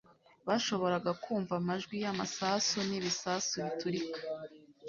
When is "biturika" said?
3.65-4.19